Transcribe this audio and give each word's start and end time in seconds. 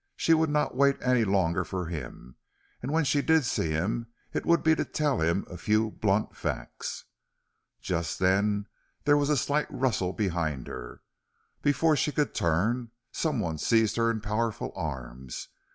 She 0.15 0.33
would 0.33 0.49
not 0.49 0.73
wait 0.75 0.97
any 1.03 1.23
longer 1.23 1.63
for 1.63 1.85
him, 1.85 2.35
and 2.81 2.91
when 2.91 3.03
she 3.03 3.21
did 3.21 3.45
see 3.45 3.69
him 3.69 4.07
it 4.33 4.47
would 4.47 4.63
be 4.63 4.73
to 4.73 4.83
tell 4.83 5.19
him 5.21 5.45
a 5.47 5.57
few 5.57 5.91
blunt 5.91 6.35
facts. 6.35 7.05
Just 7.79 8.17
then 8.17 8.65
there 9.03 9.15
was 9.15 9.29
a 9.29 9.37
slight 9.37 9.67
rustle 9.69 10.11
behind 10.11 10.65
her. 10.65 11.03
Before 11.61 11.95
she 11.95 12.11
could 12.11 12.33
turn 12.33 12.89
someone 13.11 13.59
seized 13.59 13.95
her 13.97 14.09
in 14.09 14.21
powerful 14.21 14.73
arms. 14.75 15.49